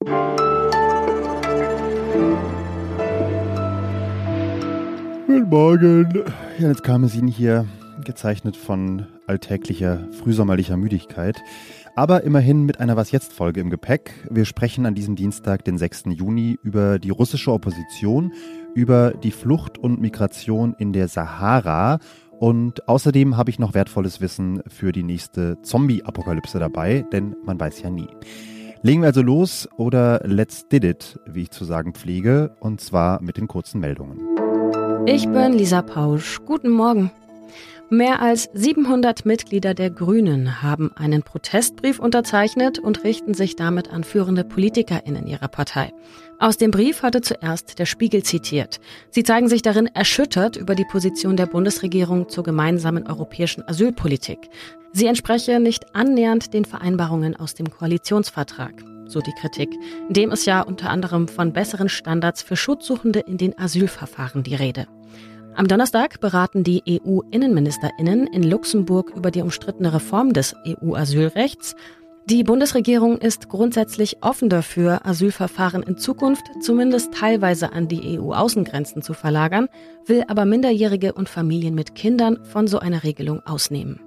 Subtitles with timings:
[0.00, 0.14] Guten
[5.50, 6.24] Morgen.
[6.58, 7.66] Janis Karmesin hier,
[8.02, 11.42] gezeichnet von alltäglicher, frühsommerlicher Müdigkeit.
[11.96, 14.14] Aber immerhin mit einer Was jetzt Folge im Gepäck.
[14.30, 16.04] Wir sprechen an diesem Dienstag, den 6.
[16.06, 18.32] Juni, über die russische Opposition,
[18.74, 21.98] über die Flucht und Migration in der Sahara
[22.38, 27.82] und außerdem habe ich noch wertvolles Wissen für die nächste Zombie-Apokalypse dabei, denn man weiß
[27.82, 28.08] ja nie.
[28.82, 33.20] Legen wir also los oder let's did it, wie ich zu sagen pflege, und zwar
[33.20, 34.18] mit den kurzen Meldungen.
[35.04, 36.40] Ich bin Lisa Pausch.
[36.46, 37.10] Guten Morgen.
[37.92, 44.04] Mehr als 700 Mitglieder der Grünen haben einen Protestbrief unterzeichnet und richten sich damit an
[44.04, 45.92] führende PolitikerInnen ihrer Partei.
[46.38, 48.78] Aus dem Brief hatte zuerst der Spiegel zitiert.
[49.10, 54.38] Sie zeigen sich darin erschüttert über die Position der Bundesregierung zur gemeinsamen europäischen Asylpolitik.
[54.92, 59.68] Sie entspreche nicht annähernd den Vereinbarungen aus dem Koalitionsvertrag so die Kritik,
[60.06, 64.54] in dem ist ja unter anderem von besseren Standards für Schutzsuchende in den Asylverfahren die
[64.54, 64.86] Rede.
[65.54, 71.74] Am Donnerstag beraten die EU-Innenministerinnen in Luxemburg über die umstrittene Reform des EU-Asylrechts.
[72.26, 79.12] Die Bundesregierung ist grundsätzlich offen dafür, Asylverfahren in Zukunft zumindest teilweise an die EU-Außengrenzen zu
[79.12, 79.68] verlagern,
[80.06, 84.00] will aber Minderjährige und Familien mit Kindern von so einer Regelung ausnehmen.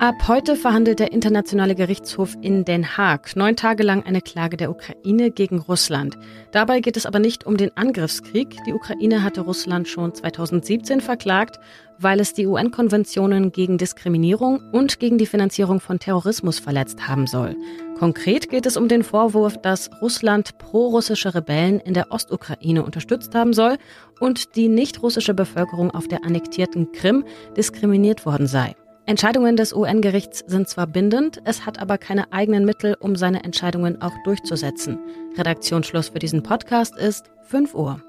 [0.00, 4.70] Ab heute verhandelt der Internationale Gerichtshof in Den Haag neun Tage lang eine Klage der
[4.70, 6.16] Ukraine gegen Russland.
[6.52, 8.56] Dabei geht es aber nicht um den Angriffskrieg.
[8.64, 11.58] Die Ukraine hatte Russland schon 2017 verklagt,
[11.98, 17.56] weil es die UN-Konventionen gegen Diskriminierung und gegen die Finanzierung von Terrorismus verletzt haben soll.
[17.98, 23.52] Konkret geht es um den Vorwurf, dass Russland prorussische Rebellen in der Ostukraine unterstützt haben
[23.52, 23.78] soll
[24.20, 27.24] und die nicht-russische Bevölkerung auf der annektierten Krim
[27.56, 28.76] diskriminiert worden sei.
[29.08, 34.02] Entscheidungen des UN-Gerichts sind zwar bindend, es hat aber keine eigenen Mittel, um seine Entscheidungen
[34.02, 34.98] auch durchzusetzen.
[35.34, 38.02] Redaktionsschluss für diesen Podcast ist 5 Uhr.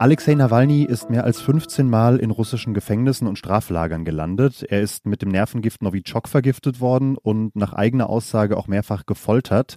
[0.00, 4.64] Alexei Nawalny ist mehr als 15 Mal in russischen Gefängnissen und Straflagern gelandet.
[4.68, 9.76] Er ist mit dem Nervengift Novichok vergiftet worden und nach eigener Aussage auch mehrfach gefoltert.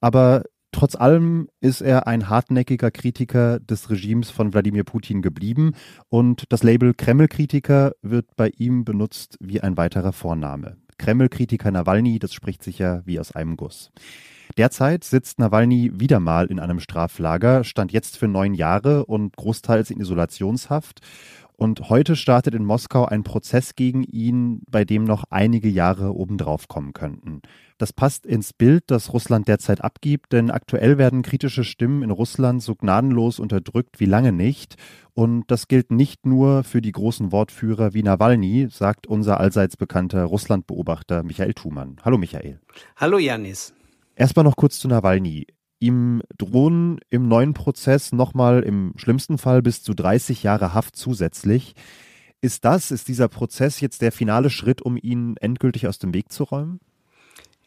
[0.00, 0.44] Aber
[0.78, 5.72] Trotz allem ist er ein hartnäckiger Kritiker des Regimes von Wladimir Putin geblieben
[6.08, 10.76] und das Label Kreml-Kritiker wird bei ihm benutzt wie ein weiterer Vorname.
[10.96, 13.90] Kreml-Kritiker Nawalny, das spricht sich ja wie aus einem Guss.
[14.56, 19.90] Derzeit sitzt Nawalny wieder mal in einem Straflager, stand jetzt für neun Jahre und großteils
[19.90, 21.00] in Isolationshaft.
[21.60, 26.68] Und heute startet in Moskau ein Prozess gegen ihn, bei dem noch einige Jahre obendrauf
[26.68, 27.42] kommen könnten.
[27.78, 32.62] Das passt ins Bild, das Russland derzeit abgibt, denn aktuell werden kritische Stimmen in Russland
[32.62, 34.76] so gnadenlos unterdrückt wie lange nicht.
[35.14, 40.22] Und das gilt nicht nur für die großen Wortführer wie Nawalny, sagt unser allseits bekannter
[40.26, 41.96] Russlandbeobachter Michael Thumann.
[42.04, 42.60] Hallo Michael.
[42.94, 43.74] Hallo Janis.
[44.14, 45.48] Erstmal noch kurz zu Nawalny.
[45.80, 51.74] Ihm drohen im neuen Prozess nochmal im schlimmsten Fall bis zu 30 Jahre Haft zusätzlich.
[52.40, 56.32] Ist das, ist dieser Prozess jetzt der finale Schritt, um ihn endgültig aus dem Weg
[56.32, 56.80] zu räumen?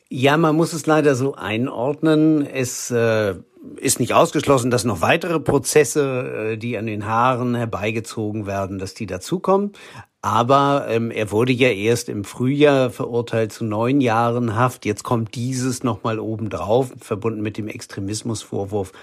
[0.10, 2.46] Ja, man muss es leider so einordnen.
[2.46, 3.36] Es äh,
[3.82, 8.94] ist nicht ausgeschlossen, dass noch weitere Prozesse, äh, die an den Haaren herbeigezogen werden, dass
[8.94, 9.74] die dazukommen.
[10.22, 14.86] Aber ähm, er wurde ja erst im Frühjahr verurteilt zu neun Jahren Haft.
[14.86, 18.94] Jetzt kommt dieses nochmal obendrauf, verbunden mit dem Extremismusvorwurf.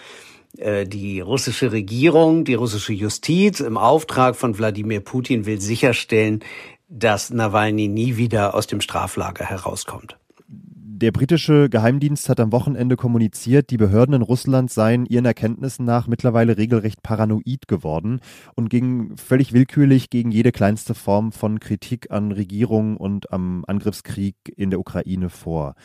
[0.56, 6.44] Äh, die russische Regierung, die russische Justiz im Auftrag von Wladimir Putin will sicherstellen,
[6.88, 10.16] dass Nawalny nie wieder aus dem Straflager herauskommt.
[11.00, 16.09] Der britische Geheimdienst hat am Wochenende kommuniziert, die Behörden in Russland seien ihren Erkenntnissen nach
[16.09, 18.19] mittlerweile regelrecht paranoid geworden
[18.56, 24.34] und gingen völlig willkürlich gegen jede kleinste Form von Kritik an Regierung und am Angriffskrieg
[24.56, 25.76] in der Ukraine vor.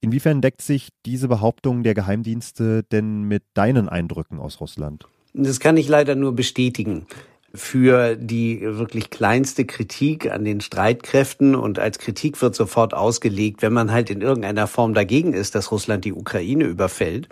[0.00, 5.04] Inwiefern deckt sich diese Behauptung der Geheimdienste denn mit deinen Eindrücken aus Russland?
[5.34, 7.06] Das kann ich leider nur bestätigen
[7.54, 13.72] für die wirklich kleinste Kritik an den Streitkräften und als Kritik wird sofort ausgelegt, wenn
[13.72, 17.28] man halt in irgendeiner Form dagegen ist, dass Russland die Ukraine überfällt,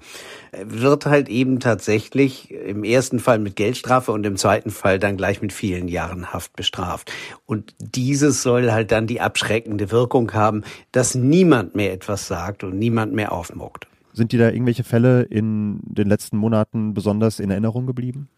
[0.64, 5.42] wird halt eben tatsächlich im ersten Fall mit Geldstrafe und im zweiten Fall dann gleich
[5.42, 7.10] mit vielen Jahren Haft bestraft.
[7.44, 12.78] Und dieses soll halt dann die abschreckende Wirkung haben, dass niemand mehr etwas sagt und
[12.78, 13.88] niemand mehr aufmuckt.
[14.12, 18.28] Sind dir da irgendwelche Fälle in den letzten Monaten besonders in Erinnerung geblieben?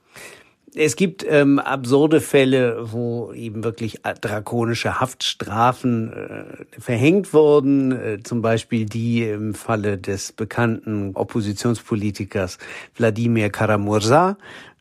[0.76, 8.42] Es gibt ähm, absurde Fälle, wo eben wirklich drakonische Haftstrafen äh, verhängt wurden, äh, zum
[8.42, 12.58] Beispiel die im Falle des bekannten Oppositionspolitikers
[12.96, 14.36] Wladimir Karamursa,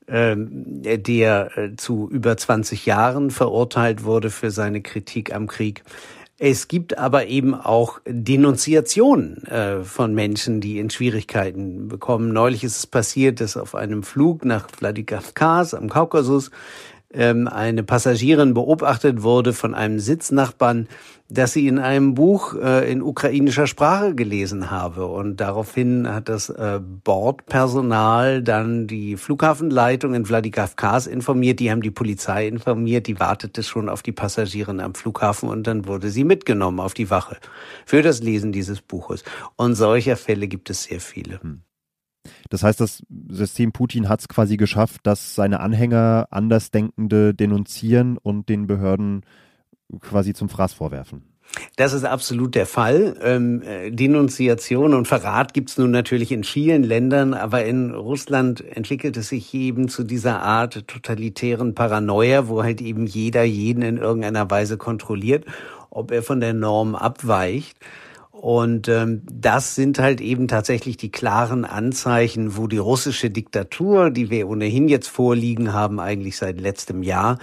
[0.08, 5.84] äh, der äh, zu über 20 Jahren verurteilt wurde für seine Kritik am Krieg.
[6.46, 12.34] Es gibt aber eben auch Denunziationen äh, von Menschen, die in Schwierigkeiten bekommen.
[12.34, 16.52] Neulich ist es passiert, dass auf einem Flug nach Vladikavkaz am Kaukasus
[17.14, 20.88] ähm, eine Passagierin beobachtet wurde von einem Sitznachbarn,
[21.30, 25.06] dass sie in einem Buch äh, in ukrainischer Sprache gelesen habe.
[25.08, 31.92] Und daraufhin hat das äh, Bordpersonal dann die Flughafenleitung in Vladikavkaz informiert, die haben die
[31.92, 36.80] Polizei informiert, die wartete schon auf die Passagierin am Flughafen und dann wurde sie mitgenommen
[36.80, 37.38] auf die Wache
[37.86, 39.24] für das Lesen dieses Buches.
[39.56, 41.42] Und solcher Fälle gibt es sehr viele.
[41.42, 41.62] Hm.
[42.50, 48.50] Das heißt, das System Putin hat es quasi geschafft, dass seine Anhänger Andersdenkende denunzieren und
[48.50, 49.26] den Behörden
[50.00, 51.24] quasi zum Fraß vorwerfen.
[51.76, 53.16] Das ist absolut der Fall.
[53.22, 59.18] Ähm, äh, Denunziation und Verrat gibt's nun natürlich in vielen Ländern, aber in Russland entwickelt
[59.18, 64.50] es sich eben zu dieser Art totalitären Paranoia, wo halt eben jeder jeden in irgendeiner
[64.50, 65.46] Weise kontrolliert,
[65.90, 67.78] ob er von der Norm abweicht.
[68.34, 74.32] Und ähm, das sind halt eben tatsächlich die klaren Anzeichen, wo die russische Diktatur, die
[74.32, 77.38] wir ohnehin jetzt vorliegen haben, eigentlich seit letztem Jahr,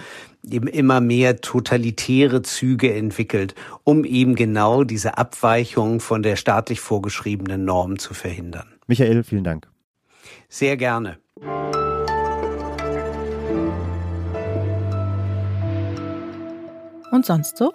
[0.47, 3.55] eben immer mehr totalitäre Züge entwickelt,
[3.85, 8.67] um eben genau diese Abweichung von der staatlich vorgeschriebenen Norm zu verhindern.
[8.87, 9.67] Michael, vielen Dank.
[10.49, 11.19] Sehr gerne.
[17.11, 17.71] Und sonst so?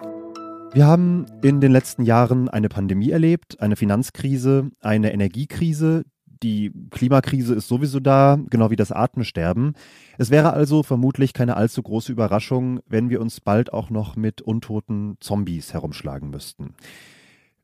[0.77, 6.03] Wir haben in den letzten Jahren eine Pandemie erlebt, eine Finanzkrise, eine Energiekrise.
[6.43, 9.73] Die Klimakrise ist sowieso da, genau wie das Atemsterben.
[10.19, 14.43] Es wäre also vermutlich keine allzu große Überraschung, wenn wir uns bald auch noch mit
[14.43, 16.75] untoten Zombies herumschlagen müssten.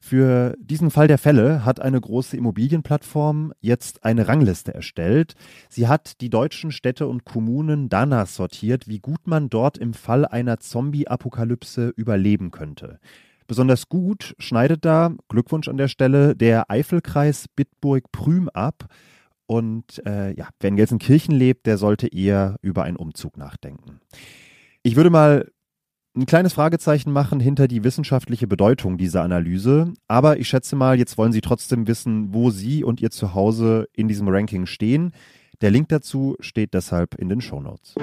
[0.05, 5.35] Für diesen Fall der Fälle hat eine große Immobilienplattform jetzt eine Rangliste erstellt.
[5.69, 10.25] Sie hat die deutschen Städte und Kommunen danach sortiert, wie gut man dort im Fall
[10.25, 12.99] einer Zombie-Apokalypse überleben könnte.
[13.47, 18.87] Besonders gut schneidet da, Glückwunsch an der Stelle, der Eifelkreis Bitburg-Prüm ab.
[19.45, 24.01] Und äh, ja, wer in Gelsenkirchen lebt, der sollte eher über einen Umzug nachdenken.
[24.81, 25.49] Ich würde mal
[26.15, 29.93] ein kleines Fragezeichen machen hinter die wissenschaftliche Bedeutung dieser Analyse.
[30.07, 34.07] Aber ich schätze mal, jetzt wollen Sie trotzdem wissen, wo Sie und Ihr Zuhause in
[34.07, 35.11] diesem Ranking stehen.
[35.61, 37.95] Der Link dazu steht deshalb in den Show Notes.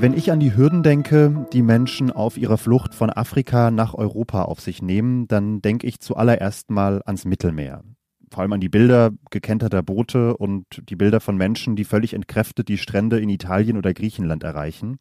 [0.00, 4.42] Wenn ich an die Hürden denke, die Menschen auf ihrer Flucht von Afrika nach Europa
[4.42, 7.84] auf sich nehmen, dann denke ich zuallererst mal ans Mittelmeer
[8.32, 12.68] vor allem an die Bilder gekenterter Boote und die Bilder von Menschen, die völlig entkräftet
[12.68, 14.98] die Strände in Italien oder Griechenland erreichen.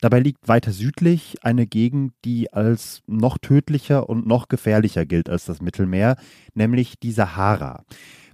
[0.00, 5.46] Dabei liegt weiter südlich eine Gegend, die als noch tödlicher und noch gefährlicher gilt als
[5.46, 6.16] das Mittelmeer,
[6.54, 7.84] nämlich die Sahara.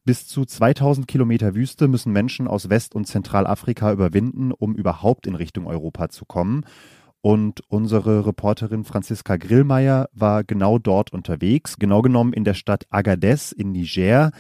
[0.04, 5.34] Bis zu 2000 Kilometer Wüste müssen Menschen aus West- und Zentralafrika überwinden, um überhaupt in
[5.34, 6.66] Richtung Europa zu kommen.
[7.24, 13.50] Und unsere Reporterin Franziska Grillmeier war genau dort unterwegs, genau genommen in der Stadt Agadez
[13.50, 14.30] in Niger,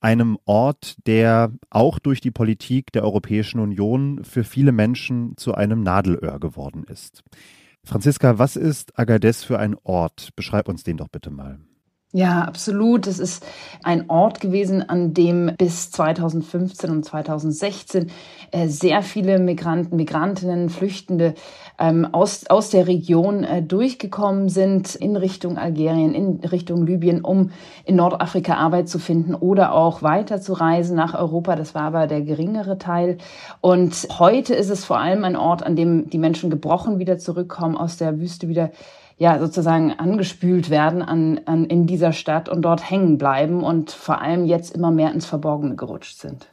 [0.00, 5.82] einem Ort, der auch durch die Politik der Europäischen Union für viele Menschen zu einem
[5.82, 7.24] Nadelöhr geworden ist.
[7.84, 10.30] Franziska, was ist Agadez für ein Ort?
[10.34, 11.60] Beschreib uns den doch bitte mal.
[12.12, 13.06] Ja, absolut.
[13.06, 13.46] Es ist
[13.84, 18.10] ein Ort gewesen, an dem bis 2015 und 2016
[18.50, 21.34] äh, sehr viele Migranten, Migrantinnen, Flüchtende
[21.78, 27.52] ähm, aus, aus der Region äh, durchgekommen sind in Richtung Algerien, in Richtung Libyen, um
[27.84, 31.54] in Nordafrika Arbeit zu finden oder auch weiter zu reisen nach Europa.
[31.54, 33.18] Das war aber der geringere Teil.
[33.60, 37.76] Und heute ist es vor allem ein Ort, an dem die Menschen gebrochen wieder zurückkommen,
[37.76, 38.72] aus der Wüste wieder
[39.20, 44.22] ja sozusagen angespült werden an, an, in dieser Stadt und dort hängen bleiben und vor
[44.22, 46.48] allem jetzt immer mehr ins Verborgene gerutscht sind.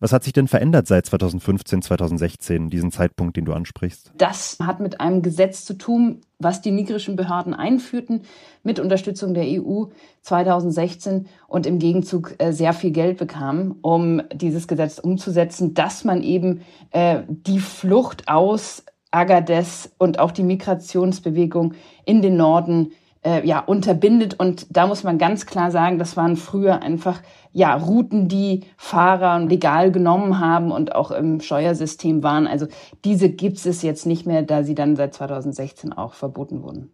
[0.00, 4.10] Was hat sich denn verändert seit 2015, 2016, diesen Zeitpunkt, den du ansprichst?
[4.18, 8.22] Das hat mit einem Gesetz zu tun, was die nigerischen Behörden einführten,
[8.64, 9.84] mit Unterstützung der EU
[10.22, 16.24] 2016 und im Gegenzug äh, sehr viel Geld bekamen, um dieses Gesetz umzusetzen, dass man
[16.24, 18.82] eben äh, die Flucht aus
[19.12, 22.92] Agadez und auch die Migrationsbewegung in den Norden
[23.24, 27.20] äh, ja unterbindet und da muss man ganz klar sagen, das waren früher einfach
[27.52, 32.46] ja Routen, die Fahrer legal genommen haben und auch im Steuersystem waren.
[32.46, 32.66] Also
[33.04, 36.90] diese gibt es jetzt nicht mehr, da sie dann seit 2016 auch verboten wurden.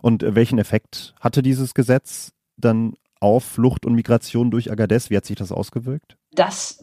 [0.00, 5.10] Und welchen Effekt hatte dieses Gesetz dann auf Flucht und Migration durch Agadez?
[5.10, 6.16] Wie hat sich das ausgewirkt?
[6.38, 6.78] Das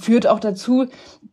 [0.00, 0.86] führt auch dazu,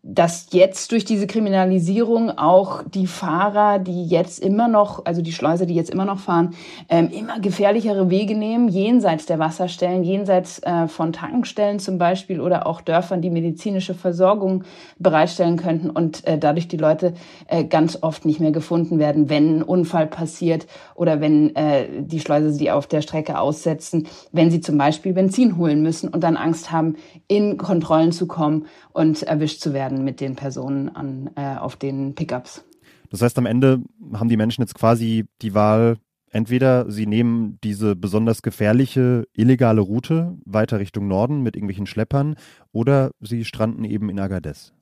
[0.03, 5.67] dass jetzt durch diese Kriminalisierung auch die Fahrer, die jetzt immer noch, also die Schleuser,
[5.67, 6.55] die jetzt immer noch fahren,
[6.89, 12.65] ähm, immer gefährlichere Wege nehmen, jenseits der Wasserstellen, jenseits äh, von Tankstellen zum Beispiel oder
[12.65, 14.63] auch Dörfern, die medizinische Versorgung
[14.97, 17.13] bereitstellen könnten und äh, dadurch die Leute
[17.47, 22.19] äh, ganz oft nicht mehr gefunden werden, wenn ein Unfall passiert oder wenn äh, die
[22.19, 26.37] Schleuser sie auf der Strecke aussetzen, wenn sie zum Beispiel Benzin holen müssen und dann
[26.37, 26.95] Angst haben,
[27.27, 32.15] in Kontrollen zu kommen und erwischt zu werden mit den Personen an, äh, auf den
[32.15, 32.63] Pickups.
[33.09, 33.81] Das heißt, am Ende
[34.13, 35.97] haben die Menschen jetzt quasi die Wahl,
[36.29, 42.35] entweder sie nehmen diese besonders gefährliche illegale Route weiter Richtung Norden mit irgendwelchen Schleppern
[42.71, 44.73] oder sie stranden eben in Agadez.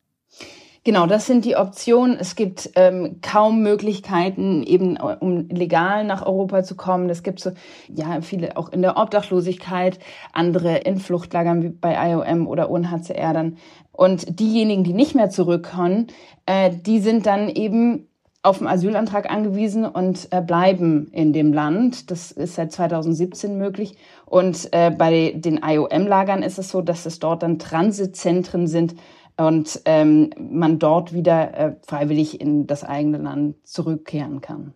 [0.89, 2.17] Genau, das sind die Optionen.
[2.19, 7.12] Es gibt ähm, kaum Möglichkeiten, eben um legal nach Europa zu kommen.
[7.12, 7.51] Es gibt so,
[7.93, 10.00] ja, viele auch in der Obdachlosigkeit,
[10.34, 13.58] andere in Fluchtlagern wie bei IOM oder UNHCR dann.
[13.91, 16.08] Und diejenigen, die nicht mehr zurückkommen,
[16.48, 18.08] äh, die sind dann eben
[18.41, 22.10] auf den Asylantrag angewiesen und äh, bleiben in dem Land.
[22.10, 23.96] Das ist seit 2017 möglich.
[24.25, 28.96] Und äh, bei den IOM-Lagern ist es so, dass es dort dann Transitzentren sind,
[29.39, 34.74] und ähm, man dort wieder äh, freiwillig in das eigene Land zurückkehren kann.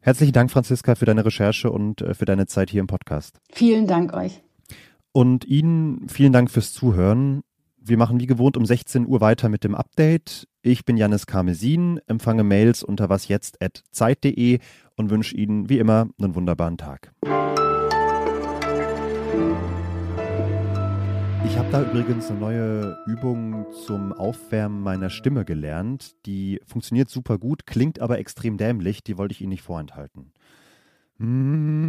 [0.00, 3.38] Herzlichen Dank, Franziska, für deine Recherche und äh, für deine Zeit hier im Podcast.
[3.52, 4.42] Vielen Dank euch.
[5.12, 7.42] Und Ihnen vielen Dank fürs Zuhören.
[7.78, 10.48] Wir machen wie gewohnt um 16 Uhr weiter mit dem Update.
[10.62, 14.58] Ich bin Janis Karmesin, empfange Mails unter wasjetzt.zeit.de
[14.96, 17.12] und wünsche Ihnen wie immer einen wunderbaren Tag.
[21.46, 26.14] Ich habe da übrigens eine neue Übung zum Aufwärmen meiner Stimme gelernt.
[26.26, 29.02] Die funktioniert super gut, klingt aber extrem dämlich.
[29.02, 30.32] Die wollte ich Ihnen nicht vorenthalten.
[31.18, 31.80] Mmh.